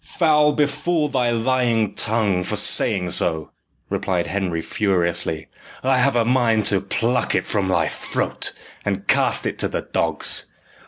[0.17, 3.51] "Foul befall thy lying tongue for saying so!"
[3.87, 5.47] replied Henry furiously.
[5.83, 8.51] "I have a mind to pluck it from thy throat,
[8.83, 10.47] and cast it to the dogs.